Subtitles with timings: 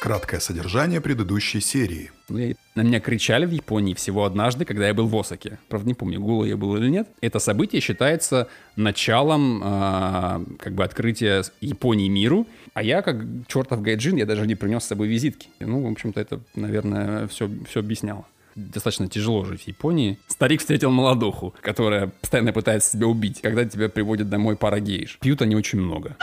[0.00, 2.12] Краткое содержание предыдущей серии.
[2.28, 5.58] На меня кричали в Японии всего однажды, когда я был в Осаке.
[5.68, 7.08] Правда, не помню, голый я был или нет.
[7.20, 12.46] Это событие считается началом э, как бы открытия Японии миру.
[12.72, 13.16] А я, как
[13.48, 15.48] чертов гайджин, я даже не принес с собой визитки.
[15.58, 18.24] Ну, в общем-то, это, наверное, все, все объясняло
[18.56, 20.18] достаточно тяжело жить в Японии.
[20.26, 25.18] Старик встретил молодуху, которая постоянно пытается себя убить, когда тебя приводит домой пара гейш.
[25.20, 26.16] Пьют они очень много.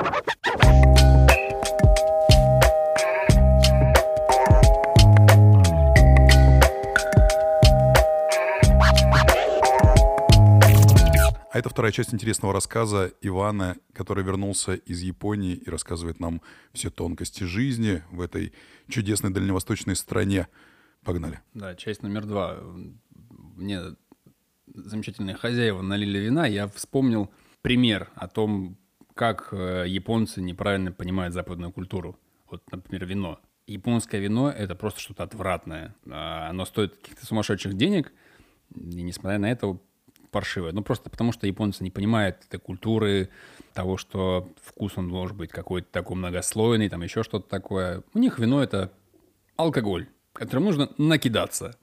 [11.53, 16.41] А это вторая часть интересного рассказа Ивана, который вернулся из Японии и рассказывает нам
[16.73, 18.53] все тонкости жизни в этой
[18.89, 20.47] чудесной дальневосточной стране.
[21.03, 21.41] Погнали.
[21.53, 22.57] Да, часть номер два.
[23.55, 23.81] Мне
[24.73, 26.45] замечательные хозяева налили вина.
[26.45, 27.29] Я вспомнил
[27.61, 28.77] пример о том,
[29.13, 32.17] как э, японцы неправильно понимают западную культуру.
[32.49, 33.39] Вот, например, вино.
[33.67, 35.95] Японское вино— это просто что-то отвратное.
[36.09, 38.11] А, оно стоит каких-то сумасшедших денег,
[38.75, 39.77] и несмотря на это
[40.31, 40.71] паршивое.
[40.71, 43.29] Ну, просто потому что японцы не понимают этой культуры,
[43.73, 48.03] того, что вкус он должен быть какой-то такой многослойный, там еще что-то такое.
[48.13, 48.91] У них вино— это
[49.55, 51.77] алкоголь, которым нужно накидаться.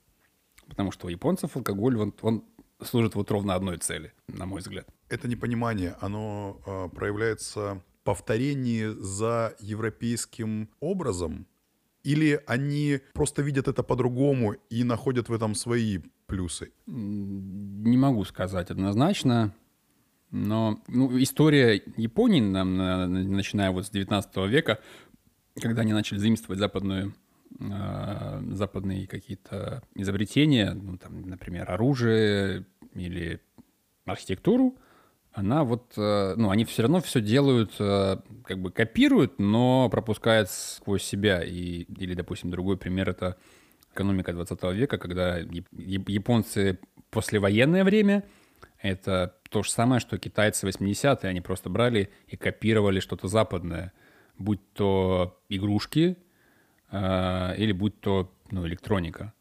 [0.69, 2.45] Потому что у японцев алкоголь, он, он
[2.83, 4.87] служит вот ровно одной цели, на мой взгляд.
[5.09, 11.47] Это непонимание, оно э, проявляется повторении за европейским образом,
[12.03, 16.73] или они просто видят это по-другому и находят в этом свои плюсы?
[16.87, 19.55] Не могу сказать однозначно.
[20.31, 22.77] Но ну, история Японии, нам,
[23.33, 24.79] начиная вот с 19 века,
[25.61, 27.15] когда они начали заимствовать западную,
[27.59, 33.41] западные какие-то изобретения, ну, там, например, оружие или
[34.07, 34.77] архитектуру,
[35.33, 40.51] она вот, э, ну, они все равно все делают, э, как бы копируют, но пропускают
[40.51, 41.43] сквозь себя.
[41.45, 43.37] И, или, допустим, другой пример— это
[43.95, 46.81] экономика 20 века, когда японцы
[47.11, 48.25] послевоенное время—
[48.83, 51.29] это то же самое, что китайцы 80-е.
[51.31, 53.93] Они просто брали и копировали что-то западное,
[54.37, 56.30] будь то игрушки э,
[56.93, 59.33] или будь то ну, электроника.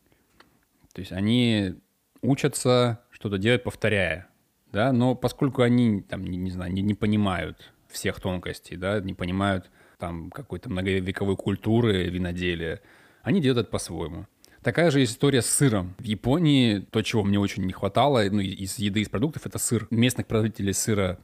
[0.94, 1.76] То есть они
[2.22, 4.28] учатся что-то делать, повторяя.
[4.72, 4.92] Да?
[4.92, 9.70] Но поскольку они, там, не, не знаю, не, не понимают всех тонкостей, да, не понимают
[9.98, 12.82] там какой-то многовековой культуры виноделия,
[13.24, 14.28] они делают это по-своему.
[14.62, 15.96] Такая же история с сыром.
[15.98, 19.88] В Японии то, чего мне очень не хватало, ну, из еды, из продуктов, это сыр.
[19.90, 21.18] Местных производителей сыра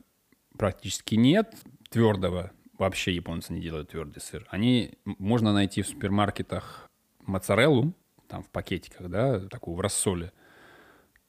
[0.57, 1.53] практически нет,
[1.89, 2.51] твердого.
[2.77, 4.45] Вообще японцы не делают твердый сыр.
[4.49, 6.89] Они, можно найти в супермаркетах
[7.21, 7.93] моцареллу,
[8.27, 10.31] там в пакетиках, да, такую в рассоле.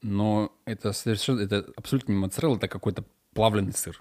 [0.03, 4.01] Но это совершенно, это абсолютно не моцарелла, это какой-то плавленый сыр.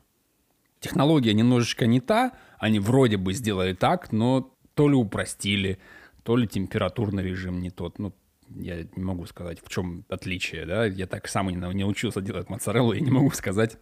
[0.80, 5.80] Технология немножечко не та, они вроде бы сделали так, но то ли упростили,
[6.24, 8.00] то ли температурный режим не тот.
[8.00, 8.14] Ну,
[8.50, 10.86] я не могу сказать, в чем отличие, да.
[10.86, 13.78] Я так сам не, не учился делать моцареллу, я не могу сказать,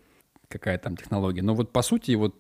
[0.47, 1.41] какая там технология.
[1.41, 2.35] Но вот по сути вот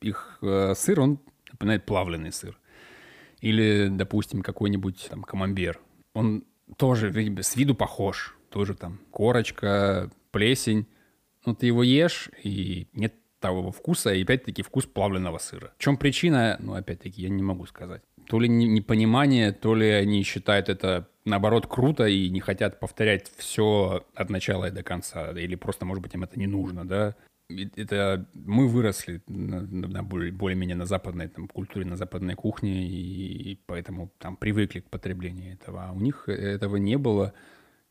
[0.00, 1.20] их э, сыр, он
[1.50, 2.58] напоминает плавленый сыр.
[3.40, 5.80] Или, допустим, какой-нибудь там камамбер.
[6.14, 6.44] Он
[6.76, 7.12] тоже
[7.42, 8.36] с виду похож.
[8.50, 10.86] Тоже там корочка, плесень.
[11.44, 15.72] Ну, ты его ешь, и нет того вкуса, и опять-таки вкус плавленного сыра.
[15.76, 20.22] В чем причина, ну, опять-таки, я не могу сказать то ли непонимание, то ли они
[20.22, 25.54] считают это наоборот круто и не хотят повторять все от начала и до конца, или
[25.54, 27.14] просто, может быть, им это не нужно, да.
[27.48, 33.60] Это мы выросли на, на более-менее на западной там, культуре, на западной кухне, и, и
[33.66, 35.84] поэтому там привыкли к потреблению этого.
[35.84, 37.34] А у них этого не было.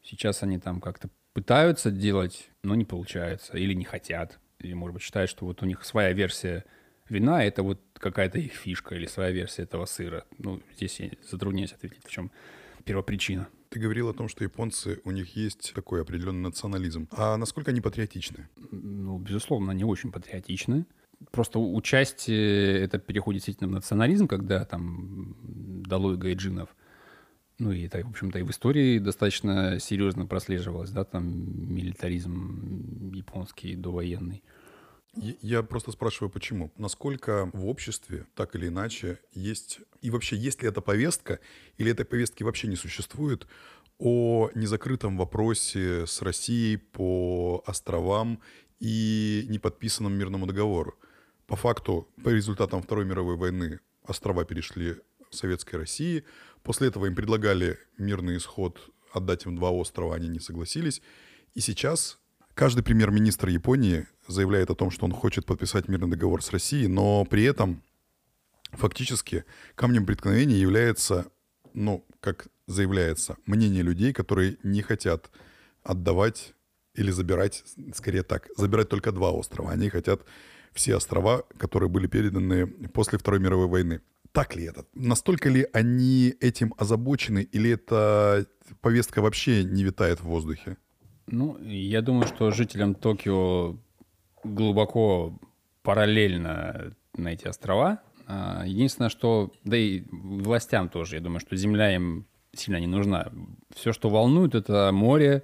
[0.03, 5.03] Сейчас они там как-то пытаются делать, но не получается, или не хотят, или, может быть,
[5.03, 6.65] считают, что вот у них своя версия
[7.09, 10.25] вина— это вот какая-то их фишка или своя версия этого сыра.
[10.37, 12.31] Ну, здесь я затрудняюсь ответить, в чем
[12.83, 13.47] первопричина.
[13.75, 17.09] Ты говорил о том, что японцы, у них есть такой определенный национализм.
[17.11, 18.47] А насколько они патриотичны?
[18.71, 20.85] Ну, безусловно, они очень патриотичны.
[21.31, 25.35] Просто участие это переходит действительно в национализм, когда там
[25.83, 26.73] долой гайджинов.
[27.59, 31.25] Ну и это, в общем-то, и в истории достаточно серьезно прослеживалось, да, там
[31.75, 34.41] милитаризм японский довоенный.
[35.15, 36.71] Я просто спрашиваю, почему?
[36.77, 39.79] Насколько в обществе, так или иначе, есть...
[40.01, 41.39] И вообще, есть ли эта повестка,
[41.77, 43.47] или этой повестки вообще не существует
[43.97, 48.41] о незакрытом вопросе с Россией по островам
[48.79, 50.95] и неподписанном мирному договору?
[51.47, 54.97] По факту, по результатам Второй мировой войны острова перешли
[55.29, 56.23] Советской России.
[56.63, 61.01] После этого им предлагали мирный исход отдать им два острова, они не согласились.
[61.53, 62.19] И сейчас
[62.53, 67.25] каждый премьер-министр Японии заявляет о том, что он хочет подписать мирный договор с Россией, но
[67.25, 67.81] при этом
[68.71, 69.45] фактически
[69.75, 71.27] камнем преткновения является,
[71.73, 75.29] ну, как заявляется, мнение людей, которые не хотят
[75.83, 76.53] отдавать
[76.95, 77.63] или забирать,
[77.93, 79.71] скорее так, забирать только два острова.
[79.71, 80.21] Они хотят
[80.73, 84.01] все острова, которые были переданы после Второй мировой войны.
[84.31, 84.85] Так ли это?
[84.93, 88.45] Настолько ли они этим озабочены, или эта
[88.81, 90.77] повестка вообще не витает в воздухе?
[91.27, 93.77] Ну, я думаю, что жителям Токио
[94.45, 95.37] глубоко
[95.83, 97.99] параллельно на эти острова.
[98.27, 103.31] А, единственное, что, да и властям тоже, я думаю, что земля им сильно не нужна.
[103.75, 105.43] Все, что волнует, это море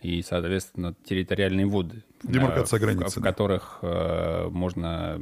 [0.00, 2.04] и, соответственно, территориальные воды.
[2.22, 3.18] Демаркация в, границы.
[3.18, 5.20] В, в которых э, можно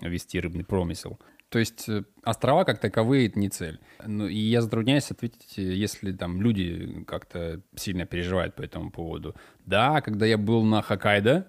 [0.00, 1.18] вести рыбный промысел.
[1.48, 3.78] То есть э, острова как таковые это не цель.
[4.04, 9.36] Ну, и я затрудняюсь ответить, если там люди как-то сильно переживают по этому поводу.
[9.64, 11.46] Да, когда я был на Хоккайдо,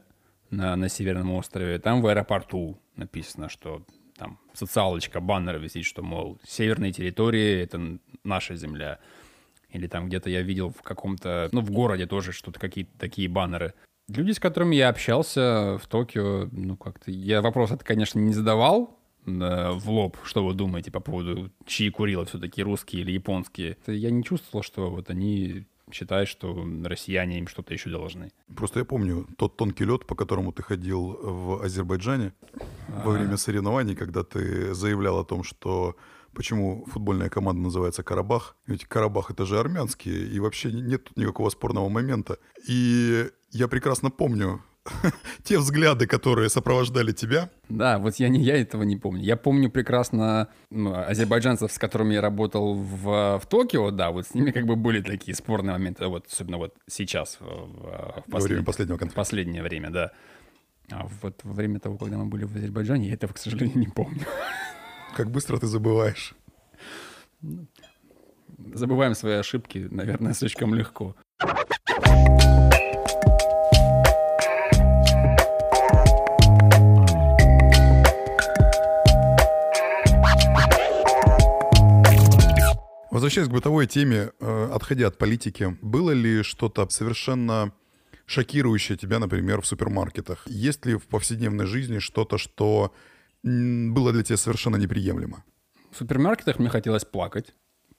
[0.50, 3.86] на, на Северном острове, там в аэропорту написано, что
[4.18, 9.00] там социалочка, баннер висит, что, мол, северные территории— это наша земля.
[9.70, 13.74] Или там где-то я видел в каком-то, ну, в городе тоже что-то, какие-то такие баннеры.
[14.08, 17.12] Люди, с которыми я общался в Токио, ну, как-то...
[17.12, 21.90] Я вопрос это, конечно, не задавал э, в лоб, что вы думаете по поводу, чьи
[21.90, 23.78] Курила все-таки русские или японские.
[23.88, 28.32] Я не чувствовал, что вот они считают, что россияне им что-то еще должны.
[28.56, 32.34] Просто я помню тот тонкий лед, по которому ты ходил в Азербайджане
[32.88, 35.96] во время соревнований, когда ты заявлял о том, что
[36.34, 38.56] почему футбольная команда называется Карабах.
[38.68, 42.38] Ведь Карабах это же армянские, и вообще нет тут никакого спорного момента.
[42.68, 44.62] И я прекрасно помню
[45.44, 47.50] те взгляды, которые сопровождали тебя.
[47.70, 49.24] Да, вот я, не, я этого не помню.
[49.24, 54.34] Я помню прекрасно ну, азербайджанцев, с которыми я работал в, в Токио, да, вот с
[54.34, 58.34] ними как бы были такие спорные моменты, вот особенно вот сейчас, в, в, послед...
[58.34, 59.22] во время последнего конфликта.
[59.22, 60.12] В последнее время, да.
[60.92, 63.88] А вот во время того, когда мы были в Азербайджане, я этого, к сожалению, не
[63.88, 64.22] помню.
[65.16, 66.36] Как быстро ты забываешь.
[68.74, 71.16] Забываем свои ошибки, наверное, слишком легко.
[83.26, 87.74] Возвращаясь к бытовой теме, э, отходя от политики, было ли что-то совершенно
[88.28, 90.44] шокирующее тебя, например, в супермаркетах?
[90.46, 92.94] Есть ли в повседневной жизни что-то, что
[93.42, 95.44] было для тебя совершенно неприемлемо?
[95.90, 97.56] В супермаркетах мне хотелось плакать,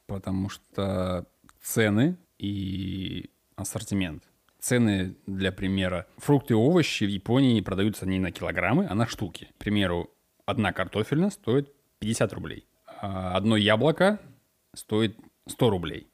[0.06, 1.26] потому что
[1.60, 4.22] цены и ассортимент.
[4.60, 9.48] Цены, для примера, фрукты и овощи в Японии продаются не на килограммы, а на штуки.
[9.56, 10.08] К примеру,
[10.44, 12.68] одна картофельная стоит 50 рублей.
[13.00, 14.20] А одно яблоко
[14.76, 15.18] стоит
[15.48, 16.06] 100 рублей.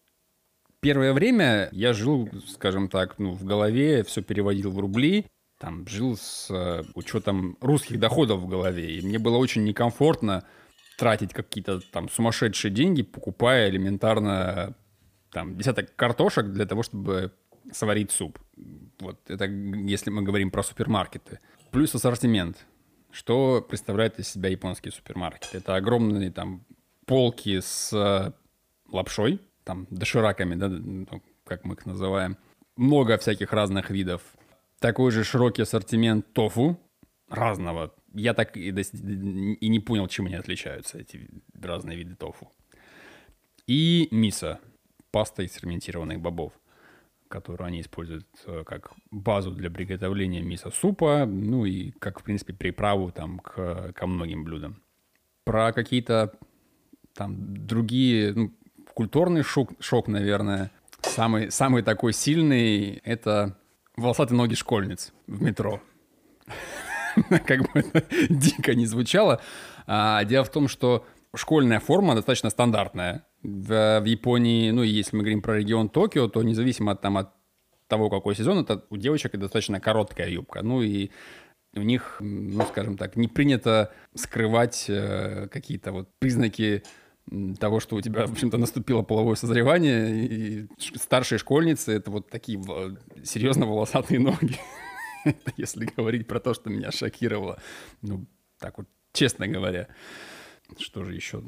[0.80, 5.26] Первое время я жил, скажем так, ну, в голове, все переводил в рубли,
[5.58, 8.96] там жил с э, учетом русских доходов в голове.
[8.96, 10.44] И мне было очень некомфортно
[10.98, 14.74] тратить какие-то там сумасшедшие деньги, покупая элементарно
[15.30, 17.32] там десяток картошек для того, чтобы
[17.70, 18.40] сварить суп.
[18.98, 21.38] Вот это если мы говорим про супермаркеты.
[21.70, 22.66] Плюс ассортимент.
[23.12, 25.50] Что представляет из себя японский супермаркет?
[25.52, 26.64] Это огромные там
[27.06, 28.34] полки с
[28.92, 31.06] лапшой, там, дошираками, да, ну,
[31.44, 32.36] как мы их называем.
[32.76, 34.22] Много всяких разных видов.
[34.78, 36.78] Такой же широкий ассортимент тофу
[37.28, 37.94] разного.
[38.14, 41.28] Я так и, и не понял, чем они отличаются, эти
[41.60, 42.50] разные виды тофу.
[43.66, 44.60] И мисо,
[45.10, 46.52] паста из ферментированных бобов,
[47.28, 53.10] которую они используют э, как базу для приготовления мисо-супа, ну и как, в принципе, приправу
[53.12, 54.82] там к, ко многим блюдам.
[55.44, 56.34] Про какие-то
[57.14, 58.52] там другие, ну,
[58.94, 60.70] культурный шок, шок, наверное.
[61.02, 63.56] Самый, самый такой сильный— это
[63.96, 65.82] волосатые ноги школьниц в метро.
[67.46, 69.40] Как бы это дико не звучало.
[69.86, 73.26] А, дело в том, что школьная форма достаточно стандартная.
[73.42, 77.32] В, Японии, ну, если мы говорим про регион Токио, то независимо от, там, от
[77.88, 80.62] того, какой сезон, это у девочек достаточно короткая юбка.
[80.62, 81.10] Ну и
[81.74, 86.84] у них, ну, скажем так, не принято скрывать э, какие-то вот признаки
[87.58, 92.60] того, что у тебя, в общем-то, наступило половое созревание, и старшие школьницы— это вот такие
[93.24, 94.58] серьезно волосатые ноги.
[95.56, 97.60] Если говорить про то, что меня шокировало.
[98.02, 98.26] Ну,
[98.58, 99.88] так вот, честно говоря.
[100.78, 101.42] Что же еще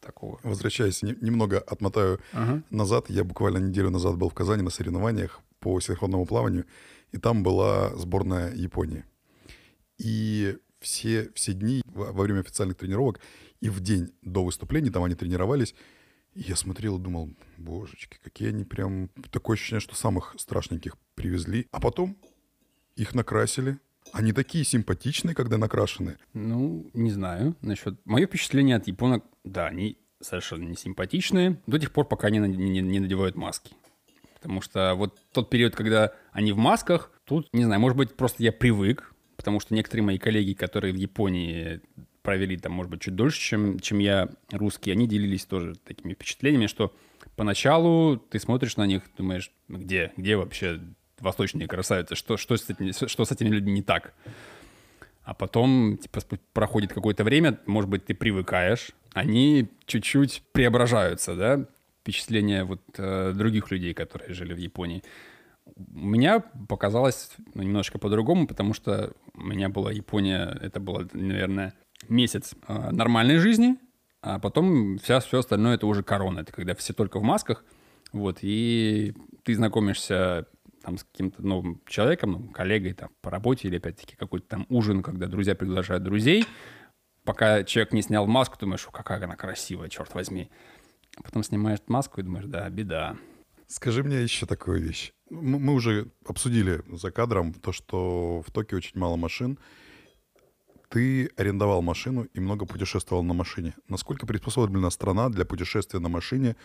[0.00, 0.40] такого?
[0.42, 2.62] Возвращаясь, не, немного отмотаю ага.
[2.70, 3.10] назад.
[3.10, 6.66] Я буквально неделю назад был в Казани на соревнованиях по синхронному плаванию,
[7.12, 9.04] и там была сборная Японии.
[9.98, 13.20] И все, все дни во время официальных тренировок
[13.60, 15.74] и в день до выступления, там они тренировались,
[16.34, 19.08] я смотрел и думал, божечки, какие они прям...
[19.30, 21.68] Такое ощущение, что самых страшненьких привезли.
[21.70, 22.16] А потом
[22.96, 23.78] их накрасили.
[24.12, 26.18] Они такие симпатичные, когда накрашены.
[26.34, 27.98] Ну, не знаю насчет...
[28.04, 32.80] Мое впечатление от японок, да, они совершенно не симпатичные до тех пор, пока они не,
[32.80, 33.74] не надевают маски.
[34.34, 38.42] Потому что вот тот период, когда они в масках, тут, не знаю, может быть, просто
[38.42, 41.80] я привык, потому что некоторые мои коллеги, которые в Японии
[42.22, 46.66] провели там, может быть, чуть дольше, чем, чем я, русские, они делились тоже такими впечатлениями,
[46.66, 46.94] что
[47.36, 50.80] поначалу ты смотришь на них, думаешь, где, где вообще
[51.20, 54.14] восточные красавицы, что, что, с этими, что с этими людьми не так?
[55.22, 56.20] А потом, типа,
[56.52, 61.66] проходит какое-то время, может быть, ты привыкаешь, они чуть-чуть преображаются, да,
[62.02, 65.02] впечатления вот э, других людей, которые жили в Японии.
[65.76, 71.74] У меня показалось ну, немножко по-другому, потому что у меня была Япония, это было, наверное,
[72.08, 73.76] месяц э, нормальной жизни,
[74.22, 76.40] а потом вся, все остальное это уже корона.
[76.40, 77.64] Это когда все только в масках,
[78.12, 80.46] вот, и ты знакомишься
[80.82, 85.02] там с каким-то новым человеком, ну, коллегой там по работе или опять-таки какой-то там ужин,
[85.02, 86.46] когда друзья приглашают друзей,
[87.24, 90.50] пока человек не снял маску, думаешь, какая она красивая, черт возьми.
[91.16, 93.16] А потом снимаешь маску и думаешь, да, беда.
[93.66, 95.12] Скажи мне еще такую вещь.
[95.30, 99.58] Мы уже обсудили за кадром то, что в Токио очень мало машин.
[100.90, 103.74] Ты арендовал машину и много путешествовал на машине.
[103.88, 106.56] Насколько приспособлена страна для путешествия на машине?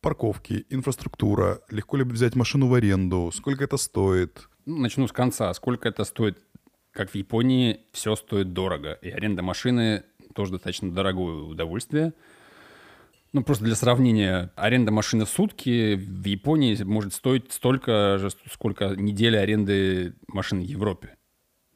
[0.00, 4.48] Парковки, инфраструктура, легко ли взять машину в аренду, сколько это стоит?
[4.66, 5.52] Ну, начну с конца.
[5.54, 6.38] Сколько это стоит?
[6.92, 8.92] Как в Японии, все стоит дорого.
[9.02, 12.12] И аренда машины тоже достаточно дорогое удовольствие.
[13.36, 18.96] Ну, просто для сравнения, аренда машины в сутки в Японии может стоить столько же, сколько
[18.96, 21.18] неделя аренды машины в Европе,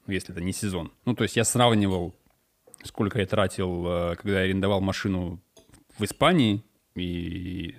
[0.07, 0.91] если это не сезон.
[1.05, 2.17] Ну, то есть я сравнивал,
[2.83, 5.43] сколько я тратил, э, когда я арендовал машину
[5.99, 6.65] в Испании
[6.95, 7.75] и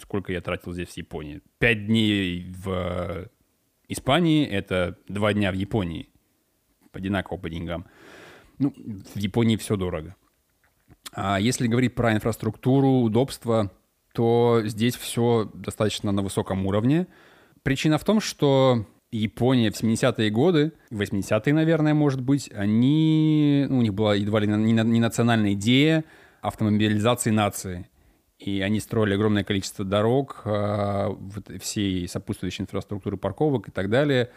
[0.00, 1.42] сколько я тратил здесь в Японии.
[1.58, 3.28] Пять дней в
[3.88, 6.08] Испании— это два дня в Японии.
[6.90, 7.84] Одинаково по деньгам.
[8.58, 8.72] Ну,
[9.14, 10.16] в Японии все дорого.
[11.12, 13.70] А если говорить про инфраструктуру, удобство,
[14.12, 17.06] то здесь все достаточно на высоком уровне.
[17.62, 23.82] Причина в том, что Япония в 70-е годы, 80-е, наверное, может быть, они, ну, у
[23.82, 26.04] них была едва ли не, национальная идея
[26.40, 27.88] автомобилизации нации.
[28.38, 34.30] И они строили огромное количество дорог, э, вот, всей сопутствующей инфраструктуры парковок и так далее.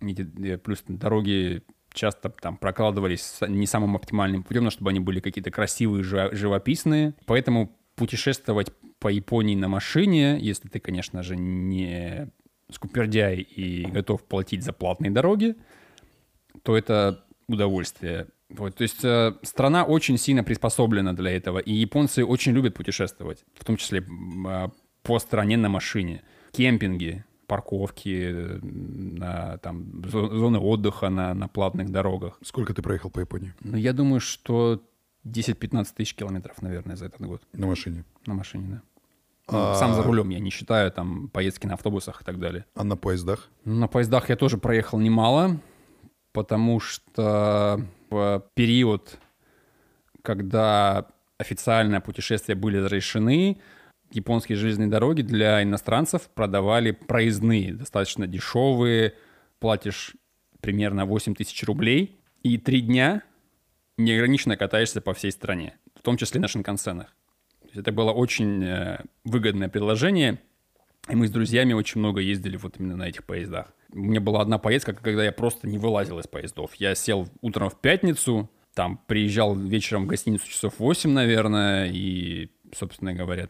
[0.00, 0.14] И,
[0.62, 1.62] плюс дороги
[1.96, 7.14] часто там прокладывались не самым оптимальным путем, но чтобы они были какие-то красивые, живописные.
[7.24, 12.30] Поэтому путешествовать по Японии на машине, если ты, конечно же, не
[12.70, 15.56] скупердяй и готов платить за платные дороги,
[16.62, 18.28] то это удовольствие.
[18.48, 23.44] Вот, то есть э, страна очень сильно приспособлена для этого, и японцы очень любят путешествовать,
[23.54, 24.68] в том числе э,
[25.02, 26.22] по стране на машине.
[26.52, 32.38] Кемпинги, парковки, на, там, зоны отдыха на, на платных дорогах.
[32.42, 33.54] Сколько ты проехал по Японии?
[33.60, 34.82] Ну, я думаю, что
[35.24, 37.42] 10-15 тысяч километров, наверное, за этот год.
[37.52, 38.04] На машине?
[38.26, 38.82] На машине, да.
[39.50, 39.74] Ну, а...
[39.74, 42.64] Сам за рулем, я не считаю там поездки на автобусах и так далее.
[42.74, 43.48] А на поездах?
[43.64, 45.60] На поездах я тоже проехал немало,
[46.32, 49.18] потому что в период,
[50.22, 51.06] когда
[51.38, 53.60] официально путешествия были разрешены,
[54.10, 59.14] японские железные дороги для иностранцев продавали проездные, достаточно дешевые,
[59.58, 60.14] платишь
[60.60, 63.22] примерно 8 тысяч рублей, и три дня
[63.96, 67.14] неограниченно катаешься по всей стране, в том числе на шинкансенах.
[67.74, 70.40] Это было очень э, выгодное предложение,
[71.08, 73.72] и мы с друзьями очень много ездили вот именно на этих поездах.
[73.92, 76.74] У меня была одна поездка, когда я просто не вылазил из поездов.
[76.74, 83.14] Я сел утром в пятницу, там приезжал вечером в гостиницу часов 8, наверное, и, собственно
[83.14, 83.48] говоря,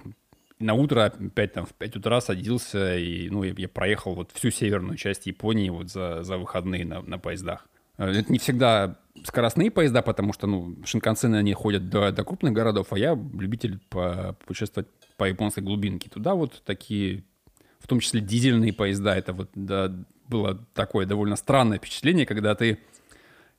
[0.59, 4.51] на утро опять там в 5 утра садился, и ну, я, я проехал вот всю
[4.51, 7.67] северную часть Японии вот за, за выходные на, на поездах.
[7.99, 12.53] Э, это не всегда скоростные поезда, потому что, ну, шинкансены, они ходят до, до крупных
[12.53, 16.09] городов, а я любитель по, путешествовать по японской глубинке.
[16.09, 17.25] Туда вот такие,
[17.79, 19.93] в том числе дизельные поезда, это вот да,
[20.29, 22.79] было такое довольно странное впечатление, когда ты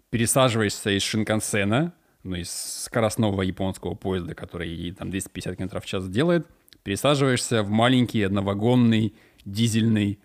[0.10, 6.48] пересаживаешься из шинкансена, ну, из скоростного японского поезда, который там 250 км в час делает,
[6.88, 9.14] пересаживаешься в маленький одновагонный
[9.44, 10.20] дизельный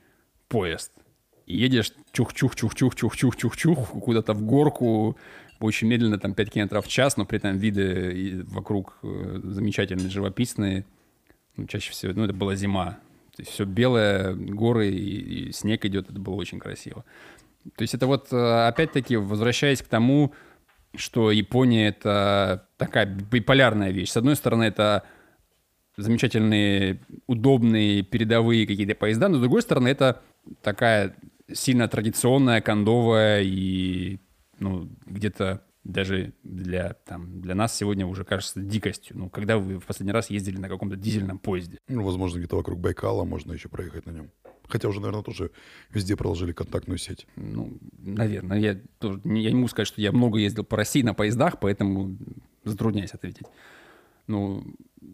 [0.47, 0.93] поезд.
[1.45, 5.19] И едешь чух-чух-чух-чух-чух-чух-чух куда-то в горку,
[5.59, 10.87] очень медленно, там 5 км в час, но при этом виды вокруг э, замечательные, живописные.
[11.57, 13.01] Ну, чаще всего, ну, это была зима.
[13.35, 17.05] То есть все белое, горы и, и снег идет, это было очень красиво.
[17.75, 20.33] То есть это вот, э, опять-таки, возвращаясь к тому,
[20.95, 24.11] что Япония— это такая биполярная вещь.
[24.11, 25.03] С одной стороны, это
[25.97, 30.23] замечательные, удобные, передовые какие-то поезда, но с другой стороны, это
[30.63, 31.15] такая
[31.53, 34.19] сильно традиционная, кондовая и
[34.59, 39.19] ну, где-то даже для, там, для нас сегодня уже кажется дикостью.
[39.19, 41.79] Ну, когда вы в последний раз ездили на каком-то дизельном поезде?
[41.89, 44.31] Ну, возможно, где-то вокруг Байкала можно еще проехать на нем.
[44.69, 45.51] Хотя уже, наверное, тоже
[45.91, 47.27] везде проложили контактную сеть.
[47.37, 48.59] Ну, наверное.
[48.59, 52.17] Я, тоже, я не могу сказать, что я много ездил по России на поездах, поэтому
[52.65, 53.47] затрудняюсь ответить.
[54.27, 54.65] Ну,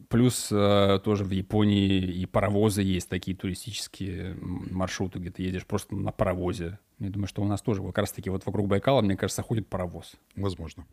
[0.09, 5.95] плюс э, тоже в Японии и паровозы есть такие туристические маршруты, где ты едешь просто
[5.97, 6.79] на паровозе.
[6.99, 10.13] Я думаю, что у нас тоже как раз-таки вот вокруг Байкала, мне кажется, ходит паровоз.
[10.37, 10.87] Возможно.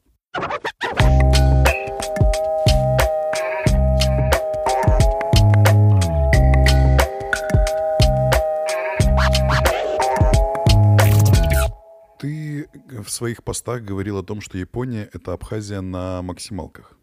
[12.20, 12.70] Ты
[13.04, 16.95] в своих постах говорил о том, что Япония— это Абхазия на максималках.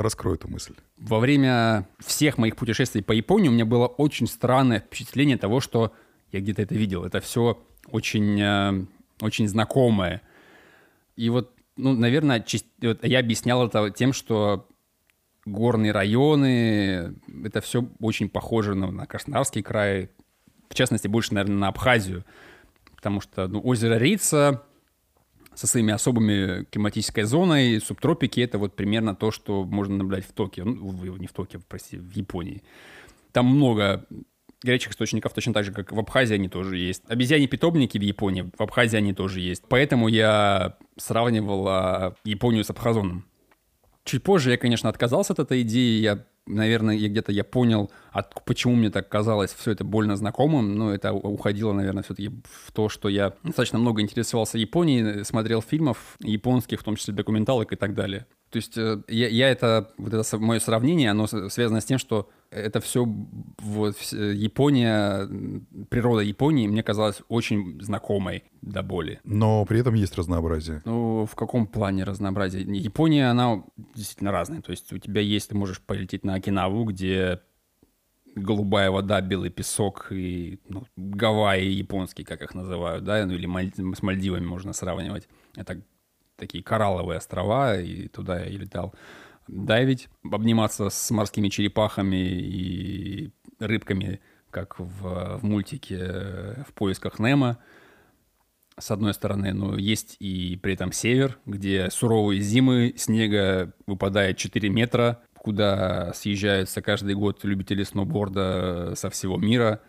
[0.00, 0.74] Раскрой эту мысль.
[0.98, 5.92] Во время всех моих путешествий по Японии у меня было очень странное впечатление того, что
[6.32, 7.04] я где-то это видел.
[7.04, 8.86] Это все очень, э,
[9.20, 10.22] очень знакомое.
[11.16, 12.44] И вот, ну, наверное,
[12.80, 14.66] я объяснял это тем, что
[15.44, 17.14] горные районы,
[17.44, 20.10] это все очень похоже на, на Краснодарский край,
[20.68, 22.24] в частности, больше, наверное, на Абхазию,
[22.94, 24.62] потому что ну, озеро Рица
[25.60, 30.64] со своими особыми климатической зоной, субтропики, это вот примерно то, что можно наблюдать в Токио,
[30.64, 32.62] ну, не в Токио, прости, в Японии.
[33.32, 34.06] Там много
[34.62, 37.02] горячих источников, точно так же, как в Абхазии они тоже есть.
[37.08, 39.64] Обезьяне питомники в Японии, в Абхазии они тоже есть.
[39.68, 43.26] Поэтому я сравнивал а, Японию с Абхазоном.
[44.04, 48.44] Чуть позже я, конечно, отказался от этой идеи, я наверное, я где-то я понял, от,
[48.44, 52.88] почему мне так казалось все это больно знакомым, но это уходило, наверное, все-таки в то,
[52.88, 57.94] что я достаточно много интересовался Японией, смотрел фильмов японских, в том числе документалок и так
[57.94, 58.26] далее.
[58.50, 62.28] То есть э, я, я это, вот это мое сравнение, оно связано с тем, что
[62.50, 63.06] это все
[63.58, 65.28] вот Япония,
[65.88, 69.20] природа Японии мне казалась очень знакомой до боли.
[69.22, 70.82] Но при этом есть разнообразие.
[70.84, 72.62] Ну, в каком плане разнообразие?
[72.62, 73.62] Япония, она
[73.94, 74.62] действительно разная.
[74.62, 77.40] То есть у тебя есть, ты можешь полететь на Окинаву, где
[78.34, 83.72] голубая вода, белый песок и ну, Гавайи японские, как их называют, да, ну или Маль...
[83.76, 85.28] с Мальдивами можно сравнивать.
[85.56, 85.82] Это
[86.40, 88.94] такие коралловые острова, и туда я и летал
[89.46, 97.58] дайвить, обниматься с морскими черепахами и рыбками, как в, в мультике э, «В поисках Немо»,
[98.78, 104.68] с одной стороны, но есть и при этом север, где суровые зимы, снега выпадает 4
[104.70, 109.80] метра, куда съезжаются каждый год любители сноуборда со всего мира.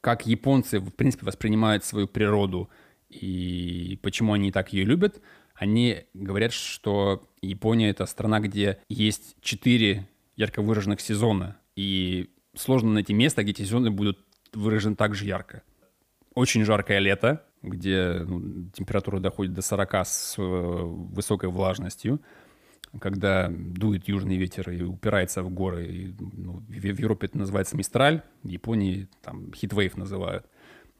[0.00, 2.68] Как японцы, в принципе, воспринимают свою природу
[3.08, 5.20] и почему они так ее любят–
[5.56, 13.14] они говорят, что Япония— это страна, где есть четыре ярко выраженных сезона, и сложно найти
[13.14, 14.18] место, где эти сезоны будут
[14.52, 15.62] выражены так же ярко.
[16.34, 22.20] Очень жаркое лето, где ну, температура доходит до 40 с э, высокой влажностью,
[23.00, 25.86] когда дует южный ветер и упирается в горы.
[25.86, 30.46] И, ну, в, Европе это называется мистраль, в Японии там хитвейв называют.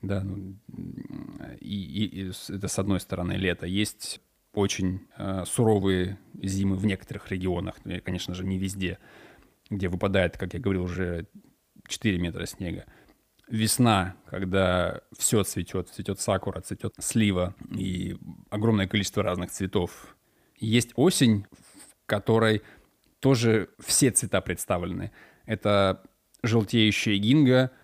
[0.03, 0.57] Да, ну,
[1.61, 3.67] и, и, и это с одной стороны лето.
[3.67, 4.21] Есть
[4.53, 8.99] очень э, суровые зимы в некоторых регионах, ну, конечно же, не везде,
[9.71, 11.27] где выпадает, как я говорил, уже
[11.89, 12.87] 4 метра снега.
[13.49, 18.17] Весна, когда все цветет, цветет сакура, цветет слива и
[18.51, 20.17] огромное количество разных цветов.
[20.57, 22.63] Есть осень, в которой
[23.21, 25.13] тоже все цвета представлены.
[25.47, 26.03] Это
[26.43, 27.71] желтеющая гинга–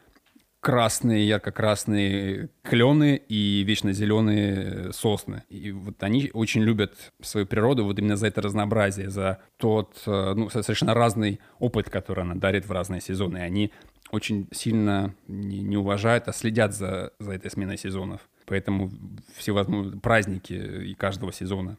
[0.62, 5.42] красные, ярко-красные клены и вечно зеленые сосны.
[5.48, 10.35] И вот они очень любят свою природу вот именно за это разнообразие, за тот э,
[10.37, 13.38] ну, совершенно разный опыт, который она дарит в разные сезоны.
[13.38, 13.72] И они
[14.12, 18.20] очень сильно не, уважают, а следят за, за этой сменой сезонов.
[18.46, 18.92] Поэтому
[19.37, 21.77] всевозможные праздники и каждого сезона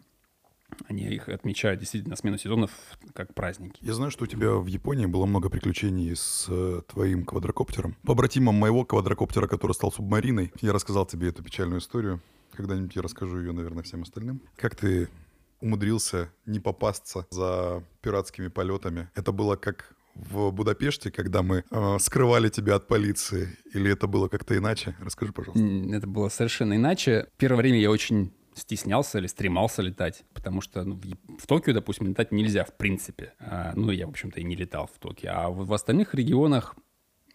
[0.88, 2.72] они их отмечают действительно смену сезонов
[3.14, 3.78] как праздники.
[3.82, 7.96] Я знаю, что у тебя в Японии было много приключений с э, твоим квадрокоптером.
[8.04, 10.52] Побратимом моего квадрокоптера, который стал субмариной.
[10.62, 12.22] Я рассказал тебе эту печальную историю.
[12.54, 14.42] Когда-нибудь я расскажу ее, наверное, всем остальным.
[14.56, 15.10] Как ты
[15.62, 19.10] умудрился не попасться за пиратскими полетами?
[19.16, 23.58] Это было как в Будапеште, когда мы э, скрывали тебя от полиции?
[23.74, 24.96] Или это было как-то иначе?
[25.00, 25.66] Расскажи, пожалуйста.
[25.96, 27.28] Это было совершенно иначе.
[27.38, 31.00] Первое время я очень стеснялся или стремался летать, потому что ну,
[31.38, 33.34] в, Токио, допустим, летать нельзя в принципе.
[33.40, 35.32] А, ну, я, в общем-то, и не летал в Токио.
[35.34, 36.76] А в, в остальных регионах,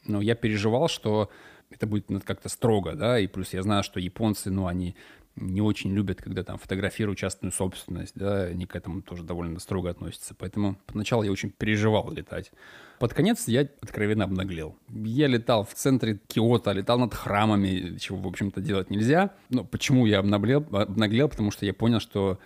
[0.04, 1.30] ну, я переживал, что
[1.70, 4.96] это будет ну, как-то строго, да, и плюс я знаю, что японцы, ну, они
[5.40, 9.90] не очень любят, когда там фотографируют частную собственность, да, они к этому тоже довольно строго
[9.90, 10.34] относятся.
[10.34, 12.52] Поэтому поначалу я очень переживал летать.
[12.98, 14.76] Под конец я откровенно обнаглел.
[14.88, 19.34] Я летал в центре Киота, летал над храмами, чего, в общем-то, делать нельзя.
[19.50, 20.66] Но почему я обнаглел?
[20.72, 22.38] Обнаглел, потому что я понял, что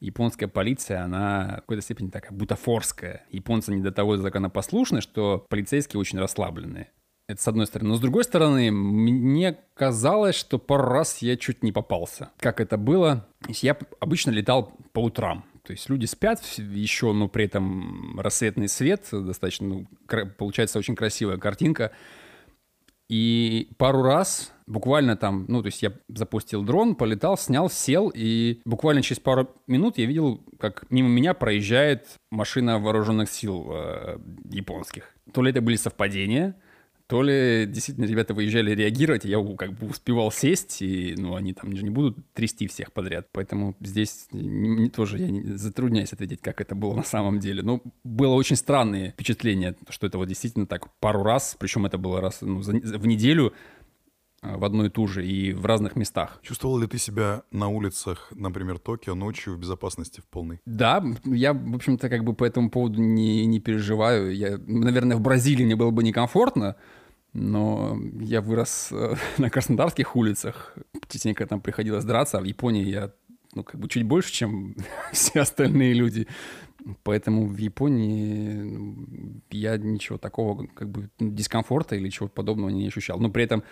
[0.00, 3.24] японская полиция, она в какой-то степени такая бутафорская.
[3.30, 6.90] Японцы не до того законопослушны, что полицейские очень расслабленные.
[7.28, 7.90] Это с одной стороны.
[7.90, 12.30] Но с другой стороны, мне казалось, что пару раз я чуть не попался.
[12.38, 13.26] Как это было?
[13.48, 15.44] Я обычно летал по утрам.
[15.64, 19.86] То есть люди спят еще, но при этом рассветный свет, достаточно, ну,
[20.38, 21.90] получается очень красивая картинка.
[23.08, 28.60] И пару раз, буквально там, ну, то есть я запустил дрон, полетал, снял, сел, и
[28.64, 34.18] буквально через пару минут я видел, как мимо меня проезжает машина вооруженных сил э,
[34.50, 35.14] японских.
[35.32, 36.56] То ли это были совпадения,
[37.06, 41.76] то ли действительно ребята выезжали реагировать, я как бы успевал сесть, и, ну, они там
[41.76, 43.28] же не будут трясти всех подряд.
[43.32, 47.62] Поэтому здесь не, не, тоже я не, затрудняюсь ответить, как это было на самом деле.
[47.62, 52.20] Но было очень странное впечатление, что это вот действительно так пару раз, причем это было
[52.20, 53.52] раз ну, за, в неделю,
[54.56, 56.38] в одну и ту же и в разных местах.
[56.42, 60.60] Чувствовал ли ты себя на улицах, например, Токио ночью в безопасности в полной?
[60.66, 64.34] Да, я, в общем-то, как бы по этому поводу не, не переживаю.
[64.34, 66.76] Я, наверное, в Бразилии мне было бы некомфортно,
[67.32, 70.74] но я вырос э, на краснодарских улицах,
[71.08, 73.12] частенько там приходилось драться, а в Японии я
[73.54, 74.76] ну, как бы чуть больше, чем
[75.12, 76.26] все остальные люди.
[77.02, 83.18] Поэтому в Японии я ничего такого, как бы дискомфорта или чего подобного не ощущал.
[83.18, 83.64] Но при этом